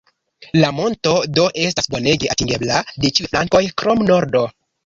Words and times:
La 0.61 0.71
monto 0.77 1.11
do 1.39 1.43
estas 1.67 1.91
bonege 1.97 2.31
atingebla 2.37 2.81
de 3.05 3.15
ĉiuj 3.19 3.33
flankoj 3.35 3.65
krom 3.83 4.07
nordo. 4.11 4.47